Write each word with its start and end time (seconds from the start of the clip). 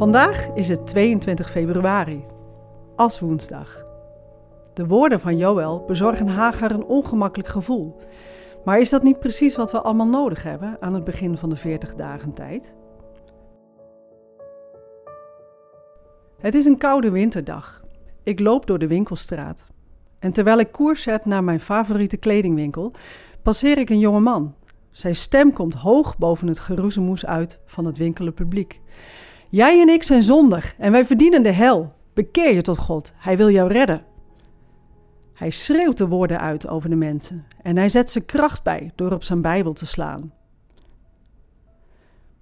Vandaag 0.00 0.48
is 0.54 0.68
het 0.68 0.86
22 0.86 1.50
februari, 1.50 2.24
woensdag. 3.20 3.84
De 4.74 4.86
woorden 4.86 5.20
van 5.20 5.36
Joël 5.36 5.84
bezorgen 5.86 6.28
Hagar 6.28 6.70
een 6.70 6.84
ongemakkelijk 6.84 7.48
gevoel. 7.48 7.96
Maar 8.64 8.80
is 8.80 8.90
dat 8.90 9.02
niet 9.02 9.20
precies 9.20 9.56
wat 9.56 9.72
we 9.72 9.80
allemaal 9.80 10.06
nodig 10.06 10.42
hebben 10.42 10.76
aan 10.80 10.94
het 10.94 11.04
begin 11.04 11.36
van 11.36 11.48
de 11.48 11.56
40 11.56 11.94
dagen 11.94 12.32
tijd? 12.32 12.74
Het 16.38 16.54
is 16.54 16.64
een 16.64 16.78
koude 16.78 17.10
winterdag. 17.10 17.82
Ik 18.22 18.40
loop 18.40 18.66
door 18.66 18.78
de 18.78 18.86
winkelstraat. 18.86 19.66
En 20.18 20.32
terwijl 20.32 20.58
ik 20.58 20.72
koers 20.72 21.02
zet 21.02 21.24
naar 21.24 21.44
mijn 21.44 21.60
favoriete 21.60 22.16
kledingwinkel, 22.16 22.92
passeer 23.42 23.78
ik 23.78 23.90
een 23.90 23.98
jonge 23.98 24.20
man. 24.20 24.54
Zijn 24.90 25.16
stem 25.16 25.52
komt 25.52 25.74
hoog 25.74 26.18
boven 26.18 26.48
het 26.48 26.58
geroezemoes 26.58 27.26
uit 27.26 27.60
van 27.64 27.84
het 27.84 27.96
winkelen 27.96 28.34
publiek. 28.34 28.80
Jij 29.50 29.80
en 29.80 29.88
ik 29.88 30.02
zijn 30.02 30.22
zondig 30.22 30.74
en 30.78 30.92
wij 30.92 31.06
verdienen 31.06 31.42
de 31.42 31.50
hel. 31.50 31.92
Bekeer 32.12 32.54
je 32.54 32.62
tot 32.62 32.78
God, 32.78 33.12
Hij 33.16 33.36
wil 33.36 33.50
jou 33.50 33.72
redden. 33.72 34.04
Hij 35.34 35.50
schreeuwt 35.50 35.98
de 35.98 36.08
woorden 36.08 36.40
uit 36.40 36.68
over 36.68 36.90
de 36.90 36.96
mensen 36.96 37.46
en 37.62 37.76
hij 37.76 37.88
zet 37.88 38.10
ze 38.10 38.20
kracht 38.20 38.62
bij 38.62 38.92
door 38.94 39.12
op 39.12 39.22
zijn 39.22 39.40
Bijbel 39.40 39.72
te 39.72 39.86
slaan. 39.86 40.32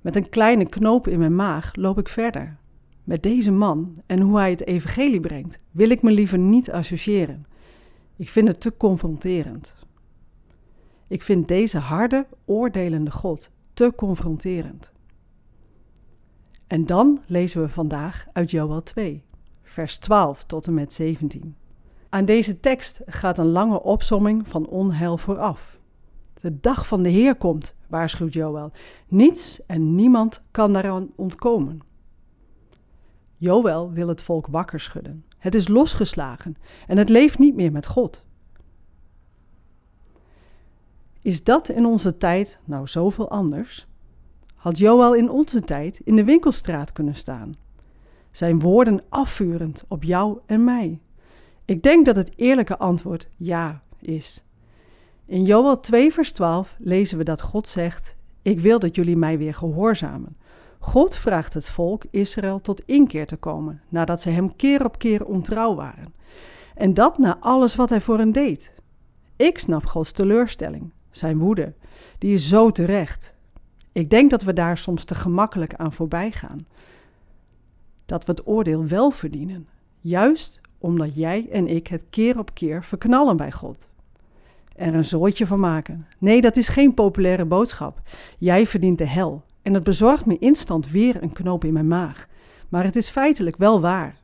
Met 0.00 0.16
een 0.16 0.28
kleine 0.28 0.68
knoop 0.68 1.08
in 1.08 1.18
mijn 1.18 1.34
maag 1.34 1.74
loop 1.74 1.98
ik 1.98 2.08
verder. 2.08 2.56
Met 3.04 3.22
deze 3.22 3.50
man 3.50 3.96
en 4.06 4.20
hoe 4.20 4.38
hij 4.38 4.50
het 4.50 4.66
evangelie 4.66 5.20
brengt, 5.20 5.58
wil 5.70 5.90
ik 5.90 6.02
me 6.02 6.10
liever 6.10 6.38
niet 6.38 6.70
associëren. 6.70 7.46
Ik 8.16 8.28
vind 8.28 8.48
het 8.48 8.60
te 8.60 8.76
confronterend. 8.76 9.74
Ik 11.08 11.22
vind 11.22 11.48
deze 11.48 11.78
harde, 11.78 12.26
oordelende 12.44 13.10
God 13.10 13.50
te 13.72 13.92
confronterend. 13.96 14.92
En 16.66 16.86
dan 16.86 17.20
lezen 17.26 17.62
we 17.62 17.68
vandaag 17.68 18.26
uit 18.32 18.50
Joel 18.50 18.82
2, 18.82 19.22
vers 19.62 19.96
12 19.96 20.44
tot 20.44 20.66
en 20.66 20.74
met 20.74 20.92
17. 20.92 21.56
Aan 22.08 22.24
deze 22.24 22.60
tekst 22.60 23.00
gaat 23.06 23.38
een 23.38 23.50
lange 23.50 23.82
opsomming 23.82 24.48
van 24.48 24.66
onheil 24.66 25.18
vooraf. 25.18 25.78
De 26.34 26.60
dag 26.60 26.86
van 26.86 27.02
de 27.02 27.08
Heer 27.08 27.36
komt, 27.36 27.74
waarschuwt 27.86 28.32
Joel. 28.32 28.70
Niets 29.08 29.66
en 29.66 29.94
niemand 29.94 30.42
kan 30.50 30.72
daaraan 30.72 31.10
ontkomen. 31.16 31.80
Joel 33.36 33.92
wil 33.92 34.08
het 34.08 34.22
volk 34.22 34.46
wakker 34.46 34.80
schudden. 34.80 35.24
Het 35.38 35.54
is 35.54 35.68
losgeslagen 35.68 36.56
en 36.86 36.96
het 36.96 37.08
leeft 37.08 37.38
niet 37.38 37.54
meer 37.54 37.72
met 37.72 37.86
God. 37.86 38.24
Is 41.22 41.44
dat 41.44 41.68
in 41.68 41.86
onze 41.86 42.16
tijd 42.16 42.58
nou 42.64 42.86
zoveel 42.86 43.30
anders? 43.30 43.86
Had 44.66 44.78
Joel 44.78 45.14
in 45.14 45.30
onze 45.30 45.60
tijd 45.60 46.00
in 46.04 46.16
de 46.16 46.24
winkelstraat 46.24 46.92
kunnen 46.92 47.14
staan? 47.14 47.56
Zijn 48.30 48.60
woorden 48.60 49.02
afvurend 49.08 49.84
op 49.88 50.02
jou 50.02 50.38
en 50.46 50.64
mij? 50.64 51.00
Ik 51.64 51.82
denk 51.82 52.06
dat 52.06 52.16
het 52.16 52.32
eerlijke 52.36 52.78
antwoord 52.78 53.30
ja 53.36 53.82
is. 54.00 54.42
In 55.26 55.44
Joel 55.44 55.80
2, 55.80 56.12
vers 56.12 56.32
12 56.32 56.76
lezen 56.78 57.18
we 57.18 57.24
dat 57.24 57.40
God 57.40 57.68
zegt: 57.68 58.16
Ik 58.42 58.60
wil 58.60 58.78
dat 58.78 58.94
jullie 58.94 59.16
mij 59.16 59.38
weer 59.38 59.54
gehoorzamen. 59.54 60.36
God 60.78 61.16
vraagt 61.16 61.54
het 61.54 61.68
volk 61.68 62.04
Israël 62.10 62.60
tot 62.60 62.82
inkeer 62.86 63.26
te 63.26 63.36
komen, 63.36 63.82
nadat 63.88 64.20
ze 64.20 64.30
hem 64.30 64.56
keer 64.56 64.84
op 64.84 64.98
keer 64.98 65.24
ontrouw 65.24 65.74
waren. 65.74 66.14
En 66.74 66.94
dat 66.94 67.18
na 67.18 67.36
alles 67.40 67.74
wat 67.74 67.88
hij 67.88 68.00
voor 68.00 68.18
hen 68.18 68.32
deed. 68.32 68.72
Ik 69.36 69.58
snap 69.58 69.84
Gods 69.84 70.12
teleurstelling, 70.12 70.92
zijn 71.10 71.38
woede, 71.38 71.74
die 72.18 72.34
is 72.34 72.48
zo 72.48 72.70
terecht. 72.70 73.34
Ik 73.96 74.10
denk 74.10 74.30
dat 74.30 74.42
we 74.42 74.52
daar 74.52 74.78
soms 74.78 75.04
te 75.04 75.14
gemakkelijk 75.14 75.74
aan 75.74 75.92
voorbij 75.92 76.30
gaan. 76.30 76.66
Dat 78.06 78.24
we 78.24 78.30
het 78.30 78.46
oordeel 78.46 78.86
wel 78.86 79.10
verdienen, 79.10 79.68
juist 80.00 80.60
omdat 80.78 81.14
jij 81.14 81.48
en 81.50 81.68
ik 81.68 81.86
het 81.86 82.04
keer 82.10 82.38
op 82.38 82.54
keer 82.54 82.84
verknallen 82.84 83.36
bij 83.36 83.52
God. 83.52 83.88
Er 84.74 84.94
een 84.94 85.04
zooitje 85.04 85.46
van 85.46 85.60
maken. 85.60 86.06
Nee, 86.18 86.40
dat 86.40 86.56
is 86.56 86.68
geen 86.68 86.94
populaire 86.94 87.44
boodschap. 87.44 88.00
Jij 88.38 88.66
verdient 88.66 88.98
de 88.98 89.06
hel. 89.06 89.44
En 89.62 89.74
het 89.74 89.84
bezorgt 89.84 90.26
me 90.26 90.38
instant 90.38 90.90
weer 90.90 91.22
een 91.22 91.32
knoop 91.32 91.64
in 91.64 91.72
mijn 91.72 91.88
maag. 91.88 92.26
Maar 92.68 92.84
het 92.84 92.96
is 92.96 93.08
feitelijk 93.08 93.56
wel 93.56 93.80
waar. 93.80 94.16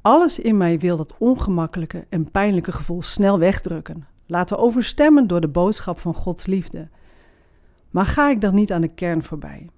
Alles 0.00 0.38
in 0.38 0.56
mij 0.56 0.78
wil 0.78 0.96
dat 0.96 1.14
ongemakkelijke 1.18 2.06
en 2.08 2.30
pijnlijke 2.30 2.72
gevoel 2.72 3.02
snel 3.02 3.38
wegdrukken, 3.38 4.06
laten 4.26 4.58
overstemmen 4.58 5.26
door 5.26 5.40
de 5.40 5.48
boodschap 5.48 5.98
van 5.98 6.14
Gods 6.14 6.46
liefde. 6.46 6.88
Maar 7.90 8.06
ga 8.06 8.30
ik 8.30 8.40
dan 8.40 8.54
niet 8.54 8.72
aan 8.72 8.80
de 8.80 8.94
kern 8.94 9.22
voorbij? 9.22 9.68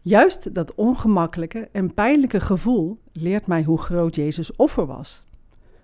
Juist 0.00 0.54
dat 0.54 0.74
ongemakkelijke 0.74 1.68
en 1.72 1.94
pijnlijke 1.94 2.40
gevoel 2.40 3.00
leert 3.12 3.46
mij 3.46 3.62
hoe 3.62 3.78
groot 3.78 4.14
Jezus 4.14 4.56
offer 4.56 4.86
was. 4.86 5.24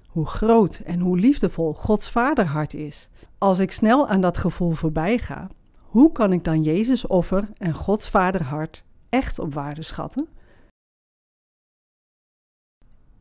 Hoe 0.06 0.26
groot 0.26 0.80
en 0.84 1.00
hoe 1.00 1.18
liefdevol 1.18 1.74
Gods 1.74 2.10
vaderhart 2.10 2.74
is. 2.74 3.08
Als 3.38 3.58
ik 3.58 3.72
snel 3.72 4.08
aan 4.08 4.20
dat 4.20 4.36
gevoel 4.36 4.70
voorbij 4.70 5.18
ga, 5.18 5.48
hoe 5.80 6.12
kan 6.12 6.32
ik 6.32 6.44
dan 6.44 6.62
Jezus 6.62 7.06
offer 7.06 7.48
en 7.58 7.74
Gods 7.74 8.10
vaderhart 8.10 8.84
echt 9.08 9.38
op 9.38 9.54
waarde 9.54 9.82
schatten? 9.82 10.28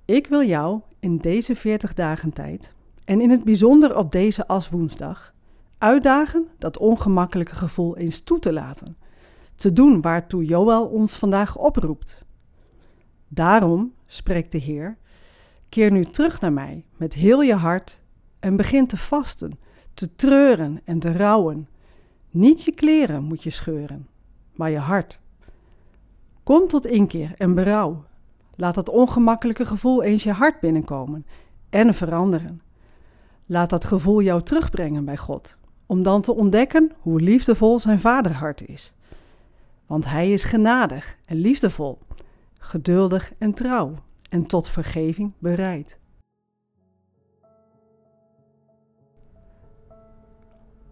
Ik 0.06 0.28
wil 0.28 0.44
jou 0.44 0.82
in 1.00 1.18
deze 1.18 1.56
40 1.56 1.94
dagen 1.94 2.34
tijd, 2.34 2.74
en 3.06 3.22
in 3.22 3.30
het 3.30 3.44
bijzonder 3.44 3.98
op 3.98 4.12
deze 4.12 4.48
aswoensdag, 4.48 5.34
uitdagen 5.78 6.48
dat 6.58 6.78
ongemakkelijke 6.78 7.56
gevoel 7.56 7.98
eens 7.98 8.20
toe 8.20 8.40
te 8.40 8.54
laten 8.54 8.98
te 9.56 9.74
doen 9.74 10.02
waartoe 10.02 10.46
Joël 10.46 10.86
ons 10.86 11.16
vandaag 11.16 11.58
oproept. 11.58 12.24
Daarom, 13.28 13.94
spreekt 14.06 14.52
de 14.52 14.58
Heer, 14.58 14.98
keer 15.70 15.92
nu 15.92 16.06
terug 16.06 16.42
naar 16.42 16.54
mij 16.54 16.86
met 16.98 17.14
heel 17.14 17.42
je 17.42 17.56
hart 17.56 18.00
en 18.40 18.56
begin 18.56 18.88
te 18.88 18.98
vasten, 18.98 19.60
te 19.94 20.16
treuren 20.16 20.82
en 20.84 21.00
te 21.00 21.12
rouwen. 21.12 21.68
Niet 22.30 22.64
je 22.64 22.72
kleren 22.72 23.24
moet 23.24 23.44
je 23.44 23.50
scheuren, 23.50 24.08
maar 24.54 24.70
je 24.70 24.78
hart. 24.78 25.20
Kom 26.44 26.68
tot 26.68 26.86
inkeer 26.86 27.34
en 27.38 27.54
berouw. 27.54 28.04
Laat 28.56 28.76
dat 28.76 28.90
ongemakkelijke 28.90 29.66
gevoel 29.66 30.04
eens 30.04 30.24
je 30.24 30.32
hart 30.32 30.60
binnenkomen 30.60 31.26
en 31.70 31.94
veranderen. 31.94 32.62
Laat 33.46 33.70
dat 33.70 33.86
gevoel 33.86 34.22
jou 34.22 34.44
terugbrengen 34.44 35.06
bij 35.06 35.18
God, 35.18 35.58
om 35.86 36.04
dan 36.04 36.22
te 36.22 36.36
ontdekken 36.36 36.92
hoe 37.00 37.22
liefdevol 37.22 37.80
zijn 37.80 38.00
vaderhart 38.00 38.68
is 38.68 38.94
want 39.86 40.10
hij 40.10 40.32
is 40.32 40.44
genadig 40.44 41.18
en 41.26 41.38
liefdevol, 41.38 42.00
geduldig 42.58 43.34
en 43.38 43.54
trouw 43.54 43.94
en 44.30 44.46
tot 44.46 44.68
vergeving 44.68 45.34
bereid. 45.40 46.00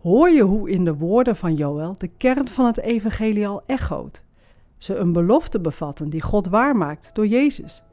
Hoor 0.01 0.29
je 0.29 0.41
hoe 0.41 0.69
in 0.69 0.85
de 0.85 0.95
woorden 0.95 1.35
van 1.35 1.55
Joël 1.55 1.95
de 1.97 2.07
kern 2.07 2.47
van 2.47 2.65
het 2.65 2.79
evangelie 2.79 3.47
al 3.47 3.61
echoot? 3.65 4.23
Ze 4.77 4.95
een 4.95 5.11
belofte 5.11 5.59
bevatten 5.59 6.09
die 6.09 6.21
God 6.21 6.47
waarmaakt 6.47 7.09
door 7.13 7.27
Jezus. 7.27 7.83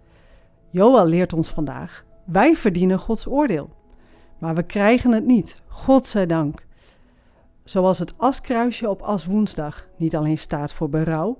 Joël 0.71 1.07
leert 1.07 1.33
ons 1.33 1.49
vandaag, 1.49 2.05
wij 2.25 2.57
verdienen 2.57 2.99
Gods 2.99 3.27
oordeel. 3.27 3.71
Maar 4.39 4.55
we 4.55 4.63
krijgen 4.63 5.13
het 5.13 5.27
niet, 5.27 5.63
God 5.69 6.07
zij 6.07 6.27
dank. 6.27 6.67
Zoals 7.65 7.99
het 7.99 8.19
askruisje 8.19 8.89
op 8.89 9.03
aswoensdag 9.03 9.87
niet 9.97 10.17
alleen 10.17 10.39
staat 10.39 10.73
voor 10.73 10.89
berouw, 10.89 11.39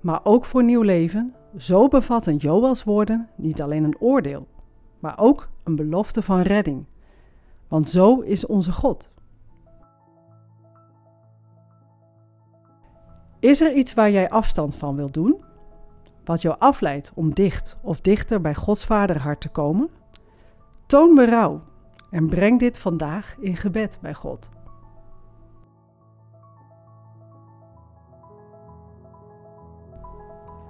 maar 0.00 0.20
ook 0.24 0.44
voor 0.44 0.64
nieuw 0.64 0.82
leven, 0.82 1.34
zo 1.56 1.88
bevatten 1.88 2.36
Joels 2.36 2.84
woorden 2.84 3.28
niet 3.36 3.62
alleen 3.62 3.84
een 3.84 3.98
oordeel, 3.98 4.46
maar 4.98 5.18
ook 5.18 5.48
een 5.64 5.76
belofte 5.76 6.22
van 6.22 6.40
redding. 6.40 6.86
Want 7.68 7.90
zo 7.90 8.20
is 8.20 8.46
onze 8.46 8.72
God. 8.72 9.08
Is 13.40 13.60
er 13.60 13.72
iets 13.72 13.94
waar 13.94 14.10
jij 14.10 14.30
afstand 14.30 14.76
van 14.76 14.96
wilt 14.96 15.14
doen? 15.14 15.40
Wat 16.24 16.42
jou 16.42 16.56
afleidt 16.58 17.12
om 17.14 17.34
dicht 17.34 17.76
of 17.82 18.00
dichter 18.00 18.40
bij 18.40 18.54
Gods 18.54 18.84
vaderhart 18.84 19.40
te 19.40 19.48
komen? 19.48 19.90
Toon 20.86 21.14
berouw 21.14 21.62
en 22.10 22.28
breng 22.28 22.58
dit 22.58 22.78
vandaag 22.78 23.36
in 23.40 23.56
gebed 23.56 23.98
bij 24.00 24.14
God. 24.14 24.48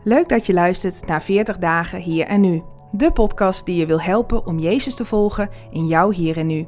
Leuk 0.09 0.29
dat 0.29 0.47
je 0.47 0.53
luistert 0.53 1.07
naar 1.07 1.23
40 1.23 1.59
dagen 1.59 2.01
hier 2.01 2.27
en 2.27 2.41
nu. 2.41 2.63
De 2.91 3.13
podcast 3.13 3.67
die 3.67 3.77
je 3.77 3.87
wil 3.87 4.01
helpen 4.01 4.47
om 4.47 4.59
Jezus 4.59 4.95
te 4.95 5.05
volgen 5.05 5.49
in 5.71 5.87
jouw 5.87 6.11
hier 6.11 6.37
en 6.37 6.47
nu. 6.47 6.67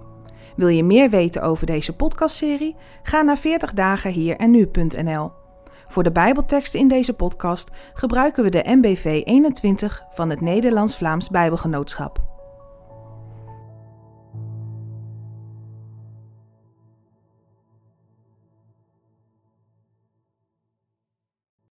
Wil 0.56 0.68
je 0.68 0.84
meer 0.84 1.10
weten 1.10 1.42
over 1.42 1.66
deze 1.66 1.96
podcastserie? 1.96 2.76
Ga 3.02 3.22
naar 3.22 3.38
40 3.38 3.72
dagen 3.72 4.36
en 4.36 4.50
nu.nl. 4.50 5.30
Voor 5.88 6.02
de 6.02 6.12
Bijbelteksten 6.12 6.80
in 6.80 6.88
deze 6.88 7.12
podcast 7.12 7.70
gebruiken 7.94 8.44
we 8.44 8.50
de 8.50 8.64
MBV 8.66 9.22
21 9.24 10.04
van 10.10 10.30
het 10.30 10.40
Nederlands-Vlaams 10.40 11.28
Bijbelgenootschap. 11.28 12.37